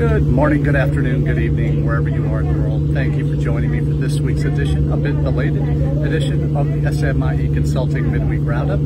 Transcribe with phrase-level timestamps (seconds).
[0.00, 2.94] Good morning, good afternoon, good evening, wherever you are in the world.
[2.94, 5.62] Thank you for joining me for this week's edition, a bit belated
[6.02, 8.80] edition of the SMIE Consulting Midweek Roundup,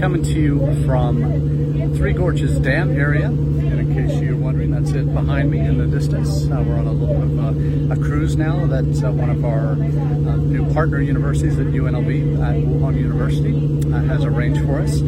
[0.00, 3.26] coming to you from Three Gorges Dam area.
[3.26, 6.50] And in case you're wondering, that's it behind me in the distance.
[6.50, 9.74] Uh, we're on a little bit of a, cruise now That's uh, one of our
[9.74, 14.98] uh, new partner universities at UNLV, at Wuhan University, uh, has arranged for us.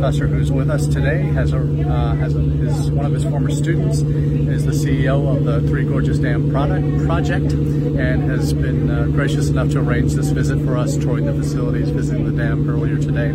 [0.00, 3.50] Professor who's with us today has a, uh, has a, is one of his former
[3.50, 9.04] students, is the CEO of the Three Gorges Dam product, project, and has been uh,
[9.08, 12.96] gracious enough to arrange this visit for us, touring the facilities, visiting the dam earlier
[12.96, 13.28] today.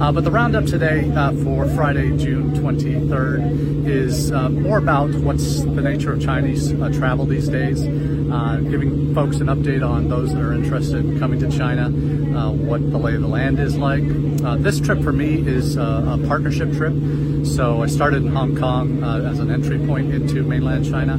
[0.00, 5.60] Uh, but the roundup today uh, for Friday, June 23rd, is uh, more about what's
[5.60, 7.84] the nature of Chinese uh, travel these days,
[8.70, 11.90] giving folks an update on those that are interested in coming to China,
[12.50, 14.04] what the lay of the land is like.
[14.62, 16.94] this trip for me is a partnership trip.
[17.46, 21.16] So I started in Hong Kong as an entry point into mainland China,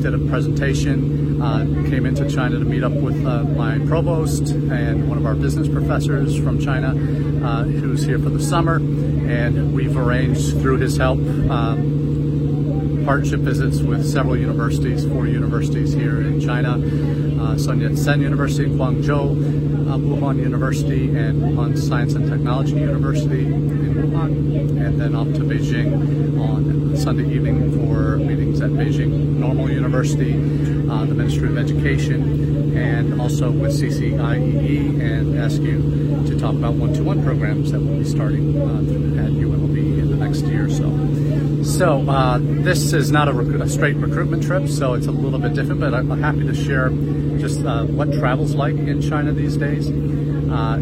[0.00, 5.08] did a presentation uh, came into China to meet up with uh, my provost and
[5.08, 8.76] one of our business professors from China uh, who's here for the summer.
[8.76, 12.09] And we've arranged through his help um,
[13.10, 16.78] partnership visits with several universities, four universities here in China,
[17.42, 23.46] uh, Sun Yat-sen University in Guangzhou, uh, Wuhan University, and Wuhan Science and Technology University
[23.46, 24.30] in Wuhan,
[24.86, 30.34] and then off to Beijing on Sunday evening for meetings at Beijing Normal University,
[30.88, 37.24] uh, the Ministry of Education, and also with CCIEE, and AASCU to talk about one-to-one
[37.24, 41.29] programs that will be starting uh, at UNLV in the next year or so.
[41.62, 45.52] So uh, this is not a, a, straight recruitment trip, so it's a little bit
[45.52, 46.88] different, but I'm happy to share
[47.38, 49.90] just uh, what travel's like in China these days.
[49.90, 50.80] Uh,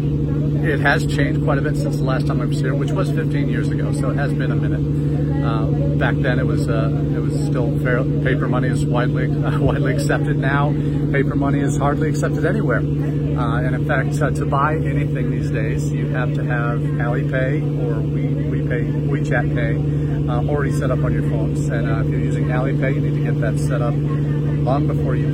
[0.63, 3.11] it has changed quite a bit since the last time I was here, which was
[3.11, 5.43] 15 years ago, so it has been a minute.
[5.43, 9.27] Uh, back then, it was uh, it was still fair, paper money is widely
[9.57, 10.37] widely accepted.
[10.37, 10.71] Now,
[11.11, 12.79] paper money is hardly accepted anywhere.
[12.79, 17.99] Uh, and in fact, to buy anything these days, you have to have Alipay or
[17.99, 19.98] We WePay WeChat Pay
[20.29, 21.67] uh, already set up on your phones.
[21.69, 25.27] And if you're using Alipay, you need to get that set up long before you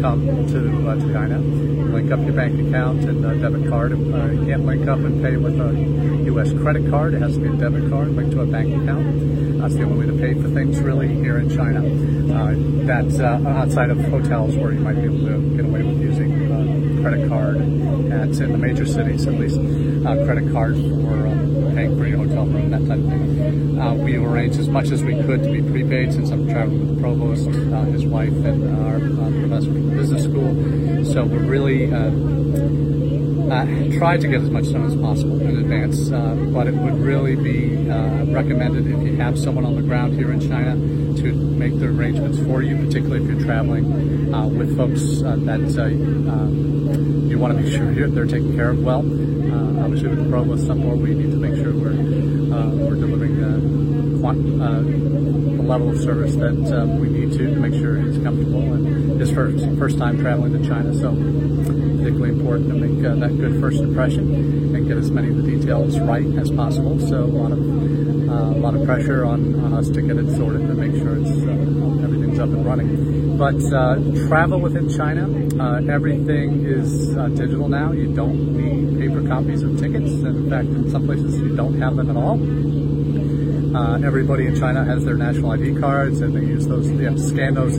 [0.00, 3.92] come to to China link up your bank account and uh, debit card.
[3.92, 6.52] Uh, you can't link up and pay with a U.S.
[6.54, 7.14] credit card.
[7.14, 9.60] It has to be a debit card linked to a bank account.
[9.60, 11.86] That's the only way to pay for things really here in China.
[12.34, 16.00] Uh, that's uh, outside of hotels where you might be able to get away with
[16.00, 17.58] using uh, credit card.
[18.10, 19.60] That's in the major cities, at least.
[20.04, 23.80] Uh, credit card for paying for your hotel room, that type of thing.
[23.80, 26.94] Uh, we arranged as much as we could to be prepaid since I'm traveling with
[26.94, 31.04] the provost, uh, his wife, and our uh, professor from business school.
[31.06, 32.10] So we're really uh,
[33.50, 36.98] uh, tried to get as much done as possible in advance, uh, but it would
[36.98, 40.74] really be uh, recommended if you have someone on the ground here in China
[41.16, 45.60] to make the arrangements for you, particularly if you're traveling uh, with folks uh, that
[47.28, 49.02] you want to make sure they're taken care of well.
[49.54, 51.94] Uh, obviously, with the provost, some more we need to make sure we're
[52.84, 53.54] we're delivering the
[55.64, 59.30] level of service that um, we need to to make sure he's comfortable and his
[59.30, 60.94] first first time traveling to China.
[60.94, 65.36] So particularly important to make uh, that good first impression and get as many of
[65.36, 67.00] the details right as possible.
[67.00, 70.36] So a lot of uh, a lot of pressure on, on us to get it
[70.36, 73.38] sorted and make sure it's uh, everything's up and running.
[73.38, 73.96] But uh,
[74.28, 75.24] travel within China,
[75.58, 77.92] uh, everything is uh, digital now.
[77.92, 81.80] You don't need paper copies of tickets, and in fact, in some places you don't
[81.80, 82.38] have them at all.
[83.76, 86.88] Uh, everybody in China has their national ID cards, and they use those.
[86.88, 87.76] You have to scan those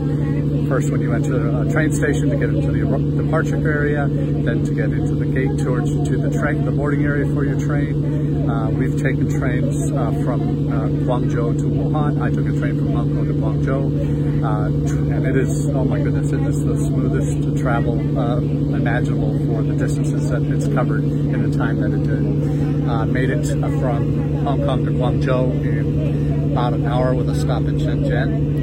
[0.67, 4.73] first when you enter a train station to get into the departure area, then to
[4.73, 8.24] get into the gate towards to the train, the boarding area for your train.
[8.49, 12.21] Uh, we've taken trains uh, from uh, Guangzhou to Wuhan.
[12.21, 15.99] I took a train from Hong Kong to Guangzhou, uh, and it is oh my
[15.99, 21.49] goodness, it is the smoothest travel uh, imaginable for the distances that it's covered in
[21.49, 22.87] the time that it did.
[22.87, 27.63] Uh, made it from Hong Kong to Guangzhou in about an hour with a stop
[27.63, 28.54] in Shenzhen.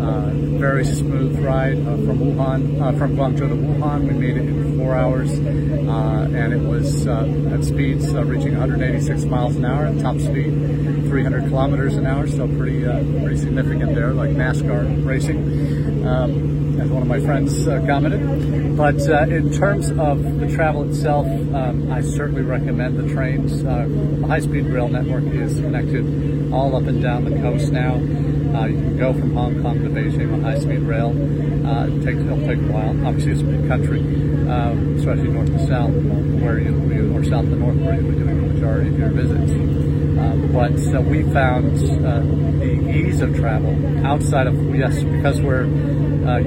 [0.00, 4.08] Uh, very smooth ride uh, from Wuhan, uh, from Guangzhou to Wuhan.
[4.08, 9.64] We made it in four hours, and it was at speeds reaching 186 miles an
[9.64, 10.52] hour at top speed,
[11.08, 12.26] 300 kilometers an hour.
[12.26, 16.06] So pretty, pretty significant there, like NASCAR racing.
[16.06, 18.76] Um, as one of my friends uh, commented.
[18.76, 23.62] But uh, in terms of the travel itself, um, I certainly recommend the trains.
[23.62, 23.86] Uh,
[24.20, 27.94] the high-speed rail network is connected all up and down the coast now.
[27.94, 31.10] Uh, you can go from Hong Kong to Beijing on high-speed rail.
[31.66, 33.06] Uh, it takes, it'll take a while.
[33.06, 34.00] Obviously, it's a big country,
[34.48, 35.92] um, especially north to south,
[36.40, 39.89] where you, or south to north, where you'll be doing the majority of your visits.
[40.20, 41.74] Uh, but uh, we found
[42.04, 42.20] uh,
[42.58, 45.64] the ease of travel outside of, yes, because we're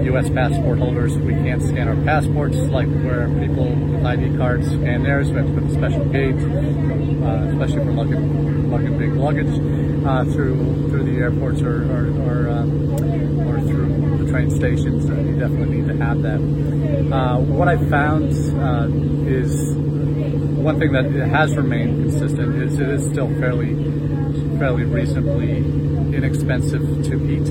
[0.03, 0.29] U.S.
[0.29, 5.29] passport holders, we can't scan our passports like where people with ID cards scan theirs.
[5.31, 9.53] We have to put a special gate, especially for lugging, lugging big luggage
[10.33, 15.05] through through the airports or, or, or, or through the train stations.
[15.05, 16.39] you definitely need to have that.
[16.39, 18.31] what I found
[19.27, 19.75] is
[20.63, 23.75] one thing that has remained consistent is it is still fairly,
[24.57, 25.57] fairly reasonably
[26.15, 27.47] inexpensive to eat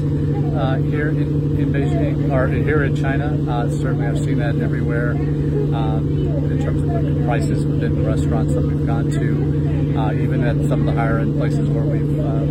[0.57, 3.37] uh, here in, in Beijing or here in China.
[3.51, 6.09] Uh, certainly, I've seen that everywhere um,
[6.51, 10.57] in terms of the prices within the restaurants that we've gone to, uh, even at
[10.69, 12.45] some of the higher end places where we've uh,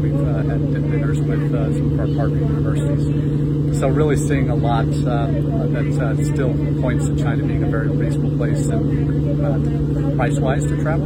[0.00, 3.35] we've uh, had dinners with uh, some of our partner universities.
[3.78, 8.66] So really seeing a lot that still points to China being a very reasonable place
[8.68, 11.04] and price-wise to travel.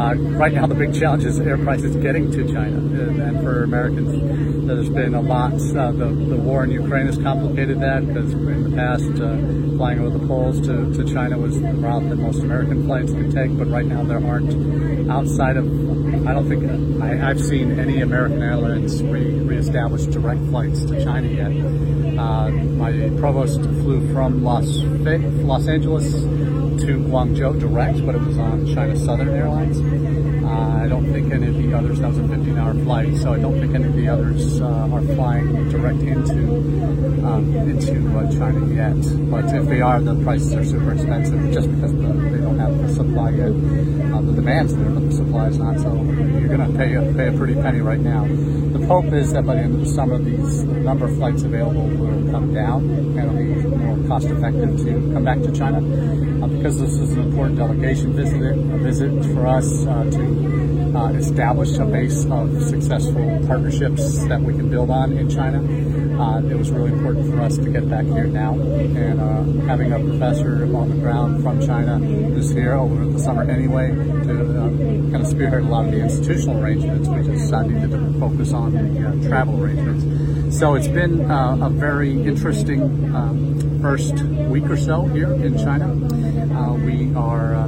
[0.00, 3.62] Uh, right now, the big challenge is air prices getting to China, and, and for
[3.62, 5.52] Americans, there's been a lot.
[5.52, 9.36] Uh, the, the war in Ukraine has complicated that because in the past, uh,
[9.76, 13.30] flying over the poles to, to China was the route that most American flights could
[13.30, 15.93] take, but right now there aren't outside of.
[16.26, 21.28] I don't think I, have seen any American Airlines re, reestablish direct flights to China
[21.28, 22.18] yet.
[22.18, 28.66] Uh, my provost flew from Los Los Angeles to Guangzhou direct, but it was on
[28.74, 30.23] China Southern Airlines.
[30.54, 33.32] Uh, I don't think any of the others, that was a 15 hour flight, so
[33.32, 36.44] I don't think any of the others uh, are flying direct into
[37.26, 39.30] um, into uh, China yet.
[39.30, 42.78] But if they are, the prices are super expensive just because the, they don't have
[42.78, 43.48] the supply yet.
[43.48, 47.02] Uh, the demand's there, but the supply is not, so you're going to pay a,
[47.14, 48.24] pay a pretty penny right now.
[48.24, 51.42] The hope is that by the end of the summer, these the number of flights
[51.42, 55.80] available will come down and it'll be more cost effective to come back to China.
[56.64, 61.12] Uh, because this is an important delegation visit, a visit for us uh, to uh,
[61.12, 65.58] establish a base of successful partnerships that we can build on in China.
[66.18, 69.92] Uh, it was really important for us to get back here now, and uh, having
[69.92, 74.68] a professor on the ground from China who's here over the summer anyway to uh,
[75.10, 77.08] kind of spearhead a lot of the institutional arrangements.
[77.08, 80.58] We just needed to focus on the travel arrangements.
[80.58, 82.80] So it's been a very interesting
[83.14, 84.14] um, first
[84.48, 85.92] week or so here in China.
[86.56, 87.64] Uh, we are uh,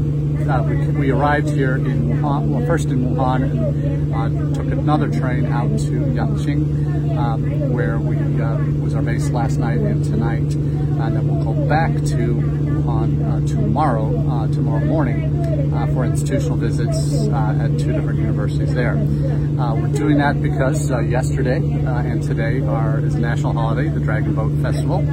[0.49, 5.11] uh, we, we, arrived here in Wuhan, well, first in Wuhan, and uh, took another
[5.11, 10.55] train out to Yichang, um, where we uh, was our base last night and tonight,
[10.55, 14.09] and then we'll go back to Wuhan uh, tomorrow,
[14.55, 15.31] tomorrow morning,
[15.93, 18.97] for institutional visits at two different universities there.
[18.97, 24.53] we're doing that because yesterday and today are is a national holiday, the Dragon Boat
[24.63, 25.05] Festival.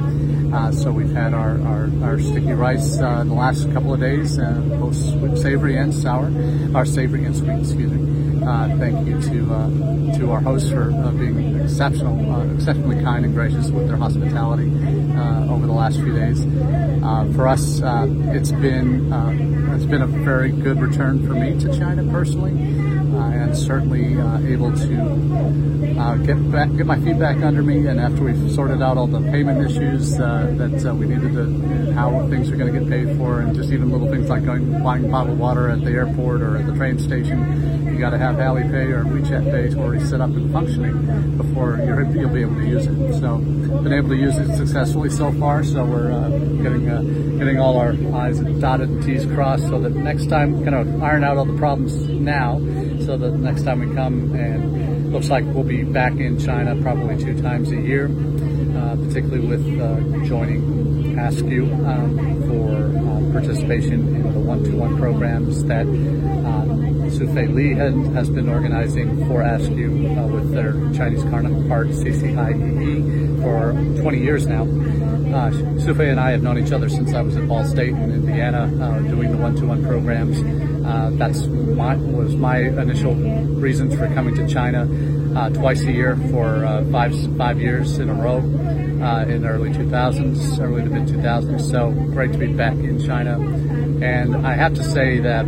[0.54, 4.38] Uh, so we've had our, our, our sticky rice uh, the last couple of days,
[4.38, 6.30] uh, both sweet, savory and sour,
[6.72, 8.46] or savory and sweet, excuse me.
[8.46, 13.34] Uh, thank you to uh, to our hosts for uh, being exceptional, exceptionally kind and
[13.34, 14.70] gracious with their hospitality
[15.50, 16.44] over the last few days.
[17.34, 17.80] for us,
[18.32, 19.12] it's been
[19.74, 22.52] it's been a very good return for me to China personally
[23.32, 27.86] and certainly uh, able to uh, get back, get my feet back under me.
[27.86, 31.92] And after we've sorted out all the payment issues uh, that uh, we needed to,
[31.92, 34.82] how things are going to get paid for, and just even little things like going
[34.82, 38.36] buying bottled water at the airport or at the train station, you got to have
[38.36, 42.66] Alipay or WeChat Pay already set up and functioning before you will be able to
[42.66, 43.20] use it.
[43.20, 45.62] So, been able to use it successfully so far.
[45.62, 46.28] So we're uh,
[46.62, 47.02] getting uh,
[47.38, 51.24] getting all our I's dotted and T's crossed, so that next time, kind of iron
[51.24, 52.58] out all the problems now
[53.04, 57.16] so that next time we come and looks like we'll be back in China probably
[57.22, 64.32] two times a year, uh, particularly with uh, joining AASCU um, for uh, participation in
[64.32, 70.52] the one-to-one programs that um, Sufei Li had, has been organizing for AASCU uh, with
[70.52, 74.64] their Chinese counterpart CCIEE for 20 years now.
[75.34, 75.50] Uh,
[75.80, 78.70] Sufei and I have known each other since I was at Ball State in Indiana
[78.80, 80.38] uh, doing the one-to-one programs.
[80.86, 84.88] Uh, that's my, was my initial reasons for coming to China
[85.36, 89.48] uh, twice a year for uh, five five years in a row uh, in the
[89.48, 91.68] early 2000s, early to mid 2000s.
[91.68, 95.46] So great to be back in China, and I have to say that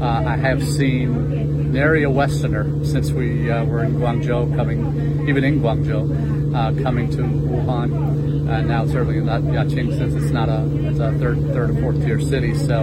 [0.00, 6.80] I have seen nary a Westerner since we were in Guangzhou, coming even in Guangzhou,
[6.84, 8.19] coming to Wuhan
[8.50, 12.04] uh, now certainly not Yichang since it's not a it's a third third or fourth
[12.04, 12.54] tier city.
[12.54, 12.82] So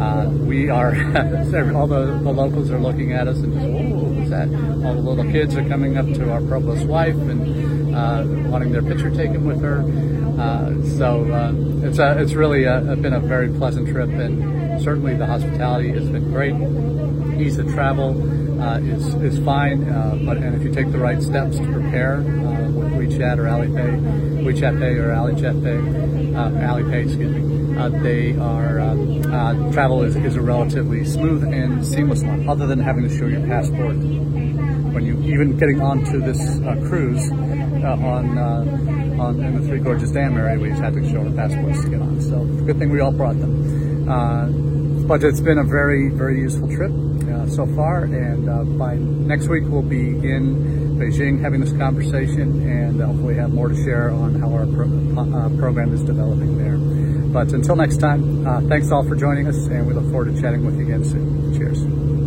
[0.00, 0.90] uh, we are
[1.74, 4.48] all the, the locals are looking at us and just whoa, what's that?
[4.84, 8.82] All the little kids are coming up to our provost wife and uh, wanting their
[8.82, 9.82] picture taken with her.
[10.40, 11.52] Uh, so uh,
[11.86, 16.08] it's a, it's really a, been a very pleasant trip and certainly the hospitality has
[16.08, 16.54] been great.
[17.40, 18.10] Ease of travel.
[18.60, 19.84] uh, is is fine.
[20.24, 22.16] But and if you take the right steps to prepare
[23.14, 28.80] WeChat or Alipay, WeChat Pay or AliChat Pay, uh, Alipay, excuse me, uh, they are
[28.80, 32.48] uh, travel is, is a relatively smooth and seamless one.
[32.48, 38.38] Other than having to show your passport when you even getting onto this cruise on
[38.38, 41.90] on in the Three Gorges Dam area, we just had to show our passports to
[41.90, 42.20] get on.
[42.20, 45.06] So good thing we all brought them.
[45.06, 46.90] but it's been a very very useful trip
[47.30, 48.04] uh, so far.
[48.04, 53.34] And uh, by next week, we'll be in Beijing having this conversation and uh, hopefully
[53.34, 56.78] have more to share on how our pro uh, program is developing there.
[57.34, 60.40] But until next time, uh, thanks all for joining us, and we look forward to
[60.40, 61.52] chatting with you again soon.
[61.58, 62.23] Cheers.